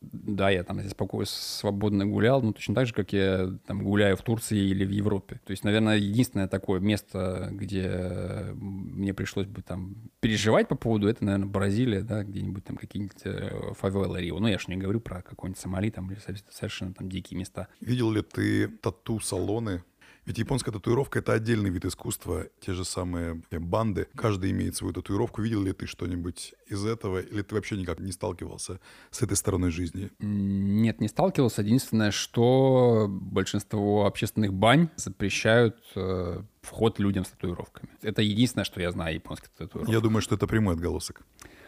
[0.00, 4.16] да, я там здесь спокойно, свободно гулял, ну, точно так же, как я там гуляю
[4.16, 5.40] в Турции или в Европе.
[5.44, 11.24] То есть, наверное, единственное такое место, где мне пришлось бы там переживать по поводу, это,
[11.24, 14.38] наверное, Бразилия, да, где-нибудь там какие-нибудь э, фавелы Рио.
[14.38, 17.68] Ну, я же не говорю про какой-нибудь Сомали там или совершенно там дикие места.
[17.80, 19.82] Видел ли ты тату-салоны
[20.30, 24.06] ведь японская татуировка— это отдельный вид искусства, те же самые банды.
[24.14, 25.42] Каждый имеет свою татуировку.
[25.42, 27.18] Видел ли ты что-нибудь из этого?
[27.18, 28.78] Или ты вообще никак не сталкивался
[29.10, 30.08] с этой стороной жизни?
[30.20, 31.62] Нет, не сталкивался.
[31.62, 37.88] Единственное, что большинство общественных бань запрещают э, вход людям с татуировками.
[38.00, 39.92] Это единственное, что я знаю о японских татуировках.
[39.92, 41.22] Я думаю, что это прямой отголосок.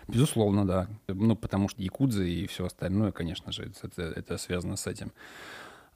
[0.06, 0.88] Безусловно, да.
[1.08, 5.10] Ну, потому что якудзы и все остальное, конечно же, это, это связано с этим.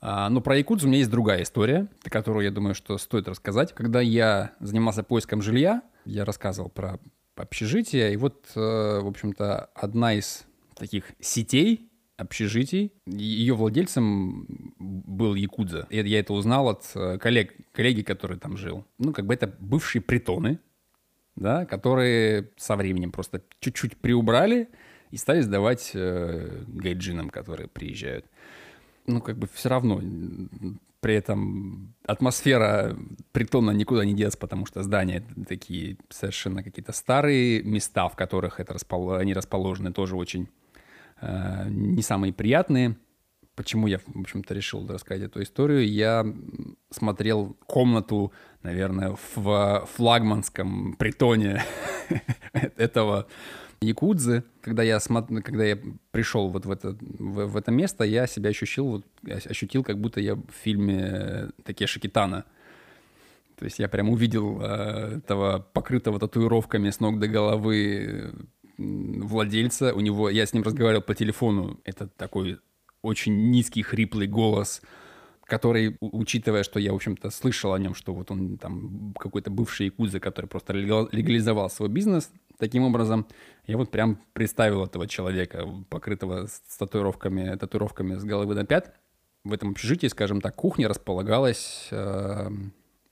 [0.01, 3.73] А, но про Якудзу у меня есть другая история, которую, я думаю, что стоит рассказать.
[3.73, 6.99] Когда я занимался поиском жилья, я рассказывал про
[7.37, 15.87] общежитие, и вот, э, в общем-то, одна из таких сетей общежитий, ее владельцем был Якудза.
[15.91, 18.87] Я это узнал от э, коллег, коллеги, который там жил.
[18.99, 20.59] Ну, как бы это бывшие притоны,
[21.35, 24.69] да, которые со временем просто чуть-чуть приубрали
[25.11, 28.25] и стали сдавать э, гайджинам, которые приезжают
[29.07, 30.01] ну, как бы все равно
[31.01, 32.97] при этом атмосфера
[33.33, 38.73] притона никуда не деться, потому что здания такие совершенно какие-то старые, места, в которых это
[38.73, 39.13] распол...
[39.13, 40.49] они расположены, тоже очень
[41.21, 42.97] э, не самые приятные.
[43.55, 45.89] Почему я, в общем-то, решил рассказать эту историю?
[45.89, 46.27] Я
[46.91, 51.63] смотрел комнату, наверное, в флагманском притоне
[52.77, 53.29] этого
[53.81, 55.43] якудзы, когда я, смотр...
[55.43, 55.79] когда я
[56.11, 60.21] пришел вот в это, в, в это место, я себя ощутил, вот, ощутил, как будто
[60.21, 62.45] я в фильме Такеши Китана.
[63.57, 68.35] То есть я прям увидел э, этого покрытого татуировками с ног до головы
[68.79, 69.95] владельца.
[69.95, 71.81] У него, я с ним разговаривал по телефону.
[71.85, 72.59] Это такой
[73.03, 74.83] очень низкий, хриплый голос,
[75.45, 79.87] который, учитывая, что я, в общем-то, слышал о нем, что вот он там какой-то бывший
[79.87, 83.27] якудза, который просто легализовал свой бизнес, таким образом,
[83.67, 88.95] я вот прям представил этого человека, покрытого с татуировками, татуировками с головы до пят.
[89.45, 92.49] В этом общежитии, скажем так, кухня располагалась э,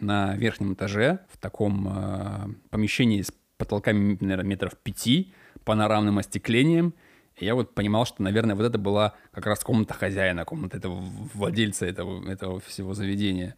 [0.01, 5.33] на верхнем этаже в таком э, помещении с потолками, наверное, метров пяти,
[5.65, 6.95] панорамным остеклением.
[7.37, 11.01] И я вот понимал, что, наверное, вот это была как раз комната хозяина, комната этого
[11.35, 13.57] владельца этого, этого всего заведения.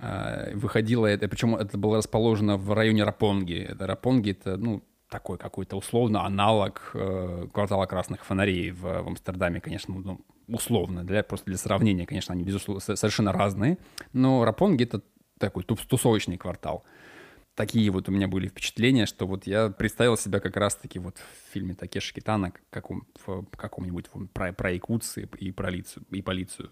[0.00, 3.58] Э, выходило это, причем это было расположено в районе Рапонги.
[3.68, 9.60] Это Рапонги— это, ну, такой какой-то условно аналог э, квартала красных фонарей в, в Амстердаме,
[9.60, 13.78] конечно, ну, условно, для, просто для сравнения, конечно, они, безусловно, совершенно разные,
[14.12, 15.02] но Рапонги— это
[15.38, 16.84] такой тусовочный квартал.
[17.56, 21.52] Такие вот у меня были впечатления, что вот я представил себя как раз-таки вот в
[21.52, 26.70] фильме Такеши Китана, каком, в каком-нибудь про, про якутцы и, про лицу, и полицию.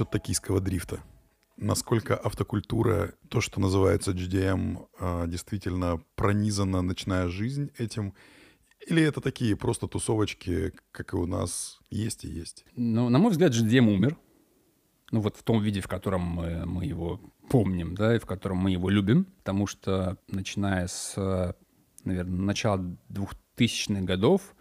[0.00, 1.00] Насчет токийского дрифта?
[1.56, 8.14] Насколько автокультура, то, что называется GDM, а, действительно пронизана ночная жизнь этим?
[8.88, 12.64] Или это такие просто тусовочки, как и у нас, есть и есть?
[12.76, 14.16] Ну, на мой взгляд, GDM умер.
[15.12, 18.56] Ну, вот в том виде, в котором мы, мы его помним, да, и в котором
[18.56, 19.24] мы его любим.
[19.24, 21.54] Потому что, начиная с,
[22.04, 22.78] наверное, начала
[23.10, 24.54] 2000-х годов,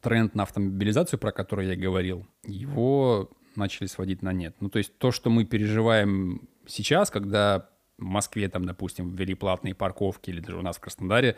[0.00, 4.54] тренд на автомобилизацию, про который я говорил, его начали сводить на нет.
[4.60, 9.74] Ну, то есть то, что мы переживаем сейчас, когда в Москве, там, допустим, ввели платные
[9.74, 11.36] парковки, или даже у нас в Краснодаре,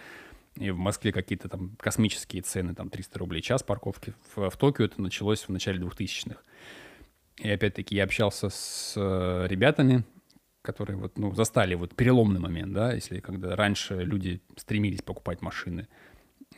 [0.57, 4.15] и в Москве какие-то там космические цены, там 300 рублей час парковки.
[4.35, 6.41] В, в Токио это началось в начале 2000-х.
[7.39, 10.05] И опять-таки я общался с э, ребятами,
[10.61, 15.89] которые вот, ну, застали вот переломный момент, да, если когда раньше люди стремились покупать машины,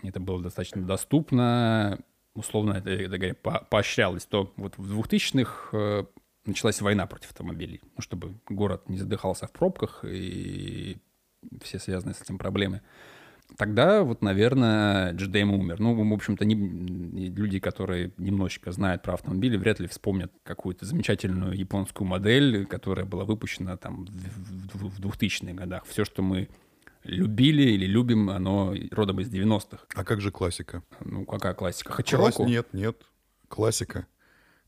[0.02, 2.00] это было достаточно доступно,
[2.34, 6.04] условно это, это говоря, по поощрялось, то вот в 2000-х э,
[6.46, 10.96] началась война против автомобилей, ну, чтобы город не задыхался в пробках и
[11.62, 12.82] все связанные с этим проблемы.
[13.56, 15.78] Тогда вот, наверное, GDM умер.
[15.78, 16.54] Ну, в общем-то, не,
[17.28, 23.24] люди, которые немножечко знают про автомобили, вряд ли вспомнят какую-то замечательную японскую модель, которая была
[23.24, 25.84] выпущена там в, в 2000-х годах.
[25.86, 26.48] Все, что мы
[27.04, 29.84] любили или любим, оно родом из 90-х.
[29.94, 30.82] А как же классика?
[31.04, 31.92] Ну, какая классика?
[31.92, 32.36] Хачироку?
[32.36, 32.48] Класс...
[32.48, 32.96] Нет, нет.
[33.48, 34.06] Классика.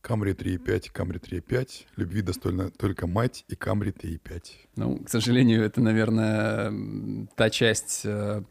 [0.01, 1.69] Камри 3.5, Камри 3.5.
[1.97, 4.43] Любви достойна только мать и Камри 3.5.
[4.77, 8.43] Ну, к сожалению, это, наверное, та часть э,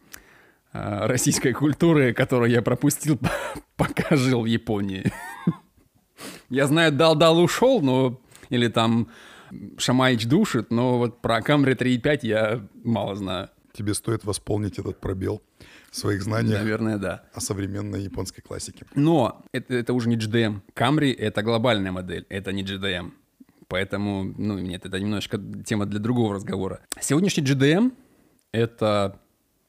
[0.74, 3.18] э, российской культуры, которую я пропустил,
[3.78, 5.12] пока жил в Японии.
[6.50, 8.20] Я знаю, дал-дал ушел, но...
[8.50, 9.10] Или там
[9.78, 15.42] Шамаич душит, но вот про Камри 3.5 я мало знаю тебе стоит восполнить этот пробел
[15.92, 17.24] в своих знаниях Наверное, да.
[17.34, 18.86] о современной японской классике.
[18.96, 20.62] Но это, это уже не GDM.
[20.74, 23.12] Camry— это глобальная модель, это не GDM.
[23.68, 26.82] Поэтому, ну, нет, это немножечко тема для другого разговора.
[27.00, 27.92] Сегодняшний GDM—
[28.52, 29.20] это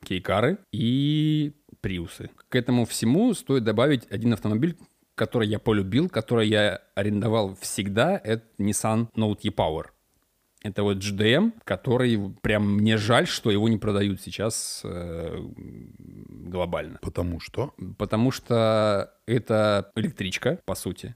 [0.04, 2.30] кейкары и приусы.
[2.48, 4.76] К этому всему стоит добавить один автомобиль,
[5.14, 9.86] который я полюбил, который я арендовал всегда, это Nissan Note E-Power.
[10.66, 16.98] Это вот GDM, который прям мне жаль, что его не продают сейчас э, глобально.
[17.02, 17.72] Потому что?
[17.98, 21.14] Потому что это электричка, по сути.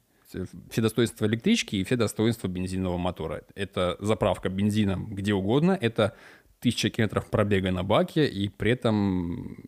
[0.70, 3.42] Все достоинства электрички и все достоинства бензинового мотора.
[3.56, 6.14] Это заправка бензином где угодно, это
[6.60, 9.64] тысяча километров пробега на баке и при этом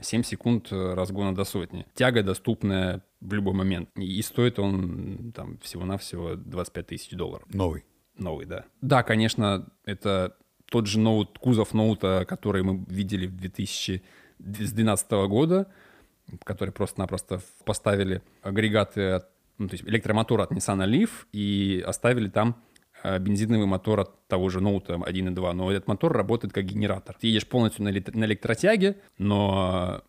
[0.00, 1.84] 7 секунд разгона до сотни.
[1.94, 3.90] Тяга доступная в любой момент.
[3.96, 7.46] И стоит он там всего-навсего 25 тысяч долларов.
[7.52, 7.84] Новый.
[8.18, 8.64] Новый, да.
[8.80, 10.36] Да, конечно, это
[10.70, 15.66] тот же ноут, кузов ноута, который мы видели в 2012 года,
[16.44, 19.22] который просто-напросто поставили агрегаты,
[19.56, 22.60] ну, то есть электромотор от Nissan Leaf и оставили там
[23.02, 27.16] э, бензиновый мотор от того же ноута 1.2, но этот мотор работает как генератор.
[27.18, 30.02] Ты едешь полностью на электротяге, но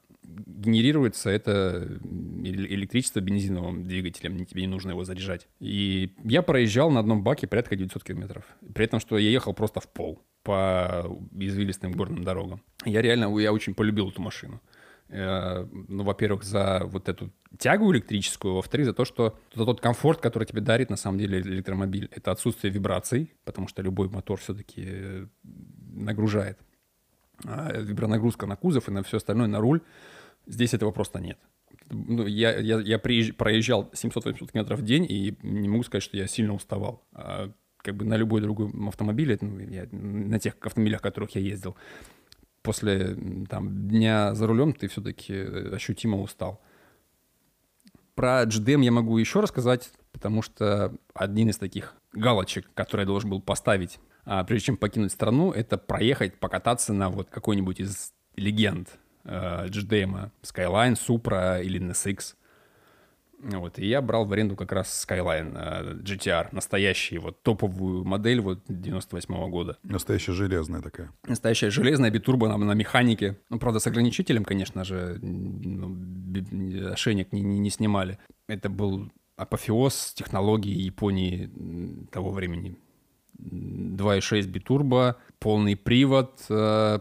[0.60, 2.00] генерируется это
[2.44, 5.48] электричество бензиновым двигателем, тебе не нужно его заряжать.
[5.60, 8.46] И я проезжал на одном баке порядка 900 километров.
[8.74, 11.06] При этом, что я ехал просто в пол по
[11.38, 12.62] извилистым горным дорогам.
[12.86, 14.62] Я реально, я очень полюбил эту машину.
[15.10, 20.22] Э, ну, во-первых, за вот эту тягу электрическую, во-вторых, за то, что за тот комфорт,
[20.22, 22.10] который тебе дарит на самом деле электромобиль.
[22.15, 26.60] Это отсутствие вибраций, потому что любой мотор все-таки э, нагружает.
[27.46, 29.82] А вибронагрузка на кузов и на все остальное, на руль—
[30.50, 31.38] Здесь этого просто нет.
[31.92, 36.18] Ну, я, я, я приезж, проезжал 700-800 километров в день, и не могу сказать, что
[36.18, 37.06] я сильно уставал.
[37.14, 41.76] А, как бы на любой другой автомобиле, ну, я, на тех автомобилях, которых я ездил,
[42.64, 43.16] после
[43.48, 45.36] там, дня за рулем ты все-таки
[45.72, 46.62] ощутимо устал.
[48.16, 53.30] Про GDM я могу еще рассказать, потому что один из таких галочек, который я должен
[53.30, 59.00] был поставить, а, прежде чем покинуть страну, это проехать, покататься на вот какой-нибудь из легенд
[59.23, 62.36] э, GDM, Skyline, Supra или NSX.
[63.41, 68.41] Вот, и я брал в аренду как раз Skyline э, GTR, настоящий, вот топовую модель
[68.41, 69.77] вот 98 -го года.
[69.84, 71.12] Настоящая железная такая.
[71.25, 73.38] Настоящая железная, битурбо на, на механике.
[73.49, 75.97] Ну, правда, с ограничителем, конечно же, ну,
[76.91, 78.17] ошейник не, не, не снимали.
[78.47, 81.49] Это был апофеоз технологии Японии
[82.12, 82.75] того времени.
[83.39, 86.99] 2.6 битурбо, полный привод, э,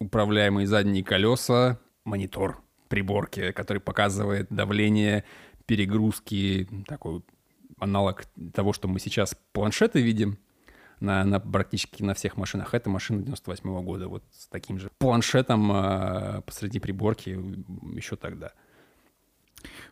[0.00, 5.24] управляемые задние колеса, монитор приборки, который показывает давление,
[5.66, 7.22] перегрузки, такой
[7.78, 10.38] аналог того, что мы сейчас планшеты видим
[11.00, 12.74] на, на практически на всех машинах.
[12.74, 17.38] Это машина 98 -го года, вот с таким же планшетом э, посреди приборки
[17.94, 18.52] еще тогда.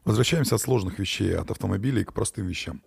[0.04, 2.82] Возвращаемся от сложных вещей, от автомобилей к простым вещам.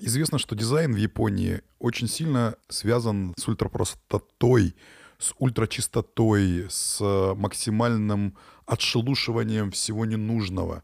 [0.00, 4.74] Известно, что дизайн в Японии очень сильно связан с ультрапростотой
[5.18, 7.00] с ультрачистотой, с
[7.36, 10.82] максимальным отшелушиванием всего ненужного.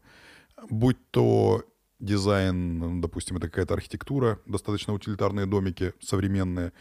[0.69, 1.63] Будь то
[1.99, 6.73] дизайн, допустим, это какая-то архитектура, достаточно утилитарные домики современные,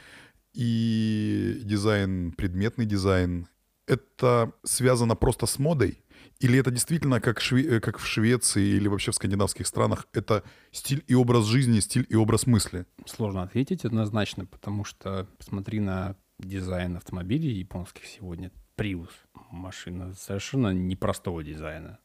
[0.55, 3.47] и дизайн, предметный дизайн.
[3.87, 5.99] Это связано просто с модой?
[6.41, 11.05] Или это действительно, как, Шве- как в Швеции или вообще в скандинавских странах, это стиль
[11.07, 12.87] и образ жизни, стиль и образ мысли?
[13.07, 18.51] Сложно ответить однозначно, потому что посмотри на дизайн автомобилей японских сегодня.
[18.77, 19.11] Prius.
[19.51, 21.99] Машина совершенно непростого дизайна.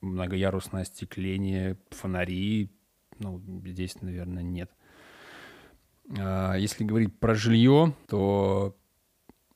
[0.00, 2.70] Многоярусное остекление, фонари.
[3.18, 4.70] Ну, здесь, наверное, нет.
[6.18, 8.76] А, если говорить про жилье, то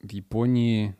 [0.00, 0.96] в Японии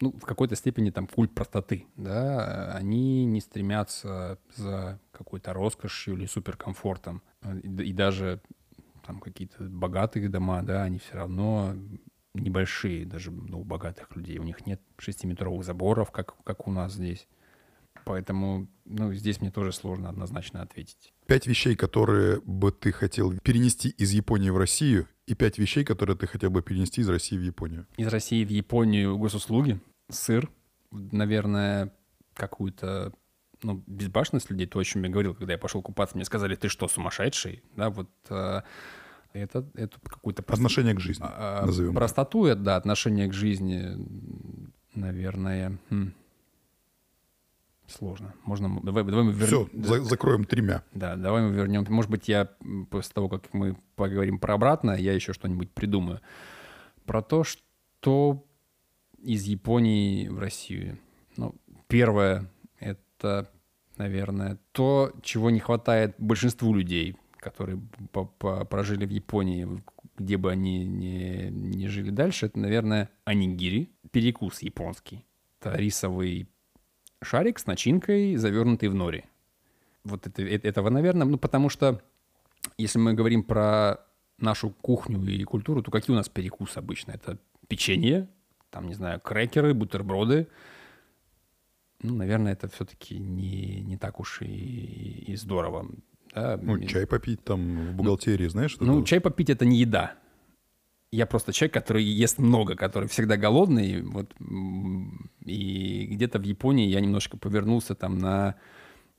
[0.00, 6.26] ну, в какой-то степени там культ простоты, да, они не стремятся за какой-то роскошью или
[6.26, 7.22] суперкомфортом.
[7.62, 8.40] И, даже
[9.06, 11.74] там какие-то богатые дома, да, они все равно
[12.34, 14.38] небольшие, даже ну, у богатых людей.
[14.38, 17.26] У них нет шестиметровых заборов, как, как у нас здесь.
[18.04, 21.14] Поэтому, ну, здесь мне тоже сложно однозначно ответить.
[21.26, 26.16] Пять вещей, которые бы ты хотел перенести из Японии в Россию, и пять вещей, которые
[26.16, 27.86] ты хотел бы перенести из России в Японию.
[27.96, 30.50] Из России в Японию госуслуги, сыр,
[30.90, 31.94] наверное,
[32.34, 33.14] какую-то
[33.62, 36.68] ну, безбашенность людей, то, о чем я говорил, когда я пошел купаться, мне сказали, ты
[36.68, 37.62] что, сумасшедший?
[37.76, 38.60] Да, вот э,
[39.34, 39.98] это, это.
[40.22, 40.40] Прост...
[40.50, 41.94] Отношение к жизни, а, назовем.
[41.94, 43.96] Простоту, это, да, отношение к жизни,
[44.94, 45.78] наверное...
[45.90, 46.12] Хм.
[47.86, 48.32] Сложно.
[48.44, 48.80] Можно...
[48.82, 49.46] Давай, давай мы вернем...
[49.46, 50.84] Все, за, закроем тремя.
[50.94, 51.84] Да, давай мы вернем.
[51.90, 52.48] Может быть, я
[52.88, 56.20] после того, как мы поговорим про обратное, я еще что-нибудь придумаю.
[57.04, 58.46] Про то, что
[59.18, 60.98] из Японии в Россию.
[61.36, 61.54] Ну,
[61.86, 63.50] первое— это,
[63.98, 67.78] наверное, то, чего не хватает большинству людей, которые
[68.70, 69.68] прожили в Японии,
[70.16, 75.24] где бы они ни, ни жили дальше, это, наверное, анигири, перекус японский.
[75.60, 76.48] Это рисовый
[77.22, 79.24] шарик с начинкой, завернутый в нори.
[80.04, 82.02] Вот это, э, этого, наверное, ну, потому что
[82.78, 84.00] если мы говорим про
[84.38, 87.12] нашу кухню и культуру, то какие у нас перекусы обычно?
[87.12, 88.28] Это печенье,
[88.70, 90.48] там, не знаю, крекеры, бутерброды.
[92.02, 95.86] Ну, наверное, это все-таки не, не так уж и, и здорово.
[96.34, 96.58] Да?
[96.60, 98.72] Ну, чай попить там в бухгалтерии, ну, знаешь?
[98.72, 100.14] Что ну, чай попить— это не еда
[101.14, 104.02] я просто человек, который ест много, который всегда голодный.
[104.02, 104.34] Вот,
[105.44, 108.56] и где-то в Японии я немножко повернулся там на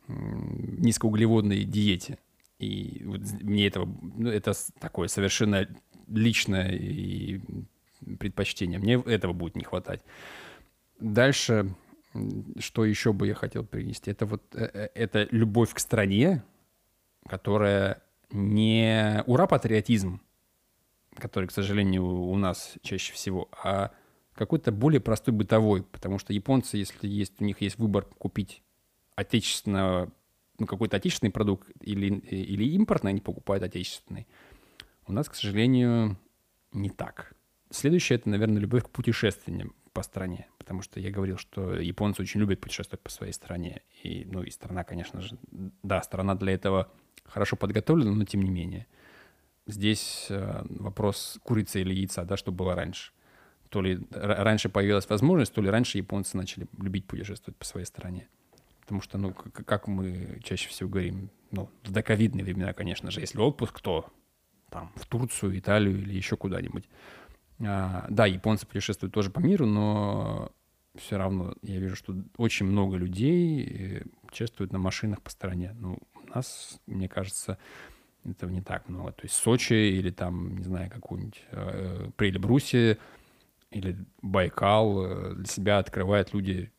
[0.07, 2.17] низкоуглеводной диете.
[2.59, 5.67] И вот мне этого, ну, это такое совершенно
[6.07, 7.39] личное и
[8.19, 8.79] предпочтение.
[8.79, 10.03] Мне этого будет не хватать.
[10.99, 11.73] Дальше,
[12.59, 16.43] что еще бы я хотел принести, это вот э, э, это любовь к стране,
[17.27, 20.21] которая не ура-патриотизм,
[21.15, 23.91] который, к сожалению, у нас чаще всего, а
[24.33, 28.61] какой-то более простой бытовой, потому что японцы, если есть, у них есть выбор купить
[29.15, 30.11] отечественного,
[30.59, 34.27] ну, какой-то отечественный продукт или, или импортный, они покупают отечественный.
[35.07, 36.17] У нас, к сожалению,
[36.71, 37.33] не так.
[37.69, 42.39] Следующее— это, наверное, любовь к путешествиям по стране, потому что я говорил, что японцы очень
[42.39, 43.83] любят путешествовать по своей стране.
[44.01, 45.37] И, ну, и страна, конечно же,
[45.83, 46.91] да, страна для этого
[47.23, 48.87] хорошо подготовлена, но тем не менее—
[49.67, 53.11] здесь э, вопрос курицы или яйца, да, что было раньше.
[53.69, 58.27] То ли раньше появилась возможность, то ли раньше японцы начали любить путешествовать по своей стране.
[58.81, 63.39] Потому что, ну, как мы чаще всего говорим, ну, в доковидные времена, конечно же, если
[63.39, 64.05] отпуск, то
[64.69, 66.87] там в Турцию, Италию или еще куда-нибудь.
[67.59, 70.51] А, да, японцы путешествуют тоже по миру, но
[70.95, 75.75] все равно я вижу, что очень много людей э, путешествуют на машинах по стране.
[75.79, 77.57] Ну, у нас, мне кажется,
[78.23, 79.11] этого не так много.
[79.11, 82.09] То есть Сочи или там, не знаю, какую-нибудь э,
[83.71, 86.71] или Байкал э, для себя открывают люди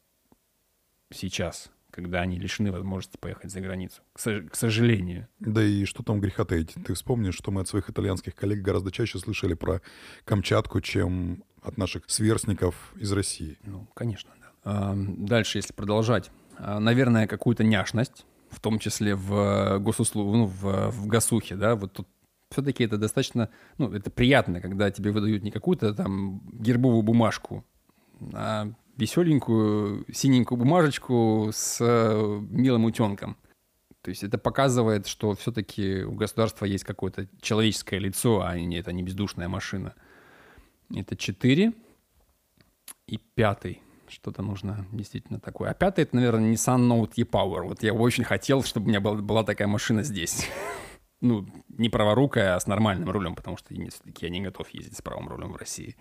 [1.13, 4.03] сейчас, когда они лишены возможности поехать за границу.
[4.13, 5.27] К, к сожалению.
[5.41, 6.75] Да и что там греха таить?
[6.87, 9.81] Ты вспомнишь, что мы от своих итальянских коллег гораздо чаще слышали про
[10.25, 13.59] Камчатку, чем от наших сверстников из России.
[13.65, 14.53] Ну, конечно, да.
[14.65, 16.31] А, дальше, если продолжать.
[16.59, 21.75] А, наверное, какую-то няшность в том числе в э, госуслуг, ну, в, в ГАСУХе, да,
[21.75, 22.09] вот тут
[22.51, 27.65] все-таки это достаточно, ну, это приятно, когда тебе выдают не какую-то там гербовую бумажку,
[28.33, 33.37] а веселенькую синенькую бумажечку с э, милым утенком.
[34.03, 38.93] То есть это показывает, что все-таки у государства есть какое-то человеческое лицо, а не это
[38.93, 39.95] не бездушная машина.
[40.95, 41.73] Это четыре.
[43.07, 45.71] И пятый что-то нужно действительно такое.
[45.71, 47.63] А пятый, это, наверное, Nissan Note E-Power.
[47.63, 50.49] Вот я очень хотел, чтобы у меня была, была такая машина здесь.
[51.21, 55.29] ну, не праворукая, а с нормальным рулем, потому что я не готов ездить с правым
[55.29, 55.97] рулем в России.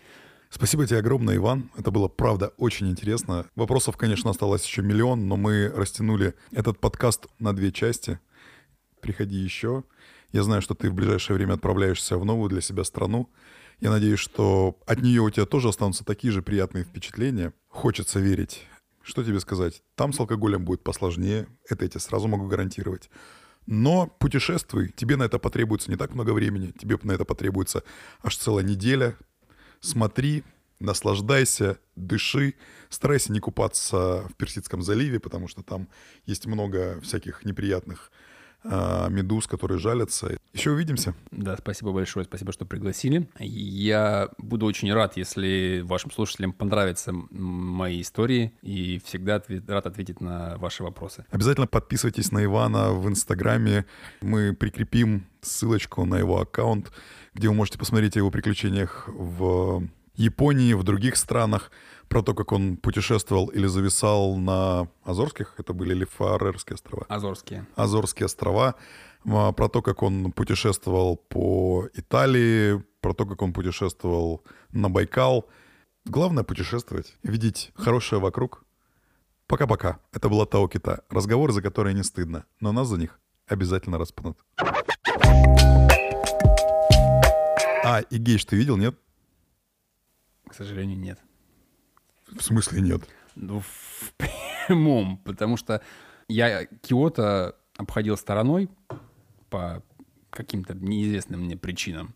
[0.55, 1.69] Спасибо тебе огромное, Иван.
[1.75, 3.45] Это было, правда, очень интересно.
[3.57, 8.21] Вопросов, конечно, осталось еще миллион, но мы растянули этот подкаст на две части.
[9.01, 9.83] Приходи еще.
[10.31, 13.29] Я знаю, что ты в ближайшее время отправляешься в новую для себя страну.
[13.81, 17.51] Я надеюсь, что от нее у тебя тоже останутся такие же приятные впечатления.
[17.67, 18.65] Хочется верить.
[19.03, 19.83] Что тебе сказать?
[19.95, 21.47] Там с алкоголем будет посложнее.
[21.69, 23.09] Это я тебе сразу могу гарантировать.
[23.65, 24.93] Но путешествуй.
[24.95, 26.71] Тебе на это потребуется не так много времени.
[26.71, 27.83] Тебе на это потребуется
[28.23, 29.17] аж целая неделя,
[29.79, 30.43] смотри,
[30.79, 32.55] наслаждайся, дыши,
[32.89, 35.87] старайся не купаться в Персидском заливе, потому что там
[36.25, 38.11] есть много всяких неприятных
[38.67, 40.37] а, медуз, которые жалятся.
[40.53, 41.13] Еще увидимся.
[41.31, 43.29] Да, спасибо большое, спасибо, что пригласили.
[43.39, 50.19] Я буду очень рад, если вашим слушателям понравятся мои истории, и всегда ответ, рад ответить
[50.19, 51.25] на ваши вопросы.
[51.29, 53.85] Обязательно подписывайтесь на Ивана в Инстаграме.
[54.21, 56.91] Мы прикрепим ссылочку на его аккаунт,
[57.35, 59.83] где вы можете посмотреть о его приключениях в
[60.15, 61.69] Японии, в других странах,
[62.07, 67.05] про то, как он путешествовал или зависал на Азорских, это были ли Фарерские острова?
[67.09, 67.67] Азорские.
[67.75, 68.75] Азорские острова,
[69.25, 75.49] а, про то, как он путешествовал по Италии, про то, как он путешествовал на Байкал.
[76.05, 78.63] Главное путешествовать, видеть хорошее вокруг.
[79.47, 79.99] Пока-пока.
[80.13, 81.03] Это была Тао Кита.
[81.09, 84.37] Разговоры, за которые не стыдно, но нас за них обязательно распнут.
[87.85, 88.95] А, и гейш ты видел, нет?
[90.49, 91.19] К сожалению, нет.
[92.35, 93.07] В смысле нет?
[93.35, 95.83] Ну, в прямом, потому что
[96.27, 98.71] я Киото обходил стороной
[99.51, 99.83] по
[100.31, 102.15] каким-то неизвестным мне причинам.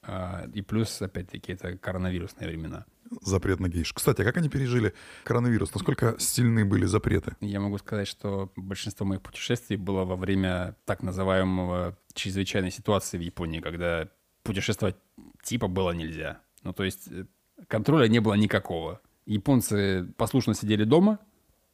[0.00, 2.86] А, и плюс, опять-таки, это коронавирусные времена.
[3.20, 3.92] Запрет на гейш.
[3.92, 4.94] Кстати, а как они пережили
[5.24, 5.74] коронавирус?
[5.74, 7.36] Насколько сильны были запреты?
[7.40, 13.20] Я могу сказать, что большинство моих путешествий было во время так называемого чрезвычайной ситуации в
[13.20, 14.08] Японии, когда
[14.42, 14.96] путешествовать
[15.42, 16.40] типа было нельзя.
[16.62, 17.26] Ну, то есть э,
[17.66, 19.00] контроля не было никакого.
[19.26, 21.18] Японцы послушно сидели дома,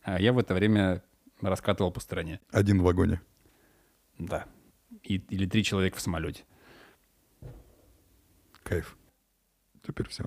[0.03, 1.03] а я в это время
[1.41, 2.41] раскатывал по стране.
[2.51, 3.21] Один в вагоне.
[4.19, 4.47] Да.
[5.03, 6.45] И, или три человека в самолете.
[8.63, 8.97] Кайф.
[9.87, 10.25] Теперь все.